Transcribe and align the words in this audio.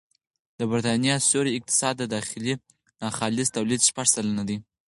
د 0.59 0.61
بریتانیا 0.69 1.15
سیوري 1.27 1.51
اقتصاد 1.55 1.93
د 1.99 2.03
داخلي 2.15 2.53
ناخالص 3.01 3.47
توليد 3.55 3.81
شپږ 3.89 4.07
سلنه 4.15 4.43
دی 4.49 4.57